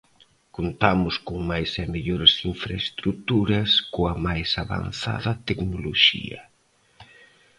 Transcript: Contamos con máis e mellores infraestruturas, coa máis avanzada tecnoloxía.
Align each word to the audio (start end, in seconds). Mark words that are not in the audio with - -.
Contamos 0.57 1.15
con 1.27 1.37
máis 1.51 1.71
e 1.83 1.85
mellores 1.93 2.33
infraestruturas, 2.51 3.69
coa 3.93 4.13
máis 4.25 4.49
avanzada 4.63 5.31
tecnoloxía. 5.47 6.41